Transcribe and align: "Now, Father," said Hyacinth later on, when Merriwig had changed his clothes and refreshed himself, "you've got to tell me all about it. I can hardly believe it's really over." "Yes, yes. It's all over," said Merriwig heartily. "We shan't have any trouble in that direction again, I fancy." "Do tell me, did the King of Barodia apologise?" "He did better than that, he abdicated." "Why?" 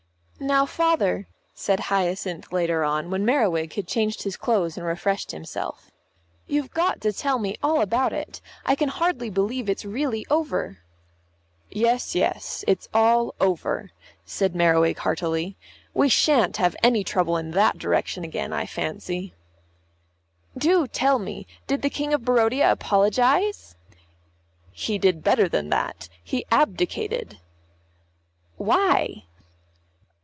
"Now, 0.43 0.65
Father," 0.65 1.27
said 1.53 1.79
Hyacinth 1.79 2.51
later 2.51 2.83
on, 2.83 3.11
when 3.11 3.23
Merriwig 3.23 3.73
had 3.75 3.87
changed 3.87 4.23
his 4.23 4.37
clothes 4.37 4.75
and 4.75 4.83
refreshed 4.83 5.29
himself, 5.29 5.91
"you've 6.47 6.71
got 6.71 6.99
to 7.01 7.13
tell 7.13 7.37
me 7.37 7.57
all 7.61 7.79
about 7.79 8.11
it. 8.11 8.41
I 8.65 8.73
can 8.73 8.89
hardly 8.89 9.29
believe 9.29 9.69
it's 9.69 9.85
really 9.85 10.25
over." 10.31 10.79
"Yes, 11.69 12.15
yes. 12.15 12.65
It's 12.67 12.89
all 12.91 13.35
over," 13.39 13.91
said 14.25 14.55
Merriwig 14.55 14.97
heartily. 14.97 15.57
"We 15.93 16.09
shan't 16.09 16.57
have 16.57 16.75
any 16.81 17.03
trouble 17.03 17.37
in 17.37 17.51
that 17.51 17.77
direction 17.77 18.23
again, 18.23 18.51
I 18.51 18.65
fancy." 18.65 19.35
"Do 20.57 20.87
tell 20.87 21.19
me, 21.19 21.45
did 21.67 21.83
the 21.83 21.91
King 21.91 22.15
of 22.15 22.25
Barodia 22.25 22.71
apologise?" 22.71 23.75
"He 24.71 24.97
did 24.97 25.23
better 25.23 25.47
than 25.47 25.69
that, 25.69 26.09
he 26.23 26.45
abdicated." 26.51 27.37
"Why?" 28.57 29.25